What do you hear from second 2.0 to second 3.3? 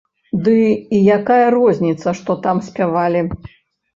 што там спявалі?